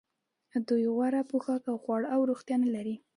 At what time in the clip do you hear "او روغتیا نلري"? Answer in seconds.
2.15-2.95